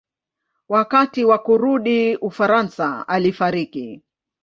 [0.69, 4.03] Wakati wa kurudi Ufaransa alifariki.